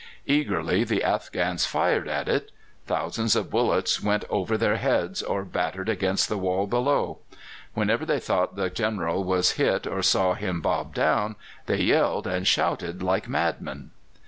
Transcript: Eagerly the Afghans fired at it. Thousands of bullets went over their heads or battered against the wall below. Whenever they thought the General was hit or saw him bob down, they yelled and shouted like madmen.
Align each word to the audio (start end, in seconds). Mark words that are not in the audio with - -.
Eagerly 0.25 0.83
the 0.83 1.03
Afghans 1.03 1.67
fired 1.67 2.07
at 2.07 2.27
it. 2.27 2.49
Thousands 2.87 3.35
of 3.35 3.51
bullets 3.51 4.01
went 4.01 4.25
over 4.31 4.57
their 4.57 4.77
heads 4.77 5.21
or 5.21 5.45
battered 5.45 5.89
against 5.89 6.27
the 6.27 6.39
wall 6.39 6.65
below. 6.65 7.19
Whenever 7.75 8.03
they 8.03 8.19
thought 8.19 8.55
the 8.55 8.71
General 8.71 9.23
was 9.23 9.51
hit 9.61 9.85
or 9.85 10.01
saw 10.01 10.33
him 10.33 10.59
bob 10.59 10.95
down, 10.95 11.35
they 11.67 11.77
yelled 11.83 12.25
and 12.25 12.47
shouted 12.47 13.03
like 13.03 13.29
madmen. 13.29 13.91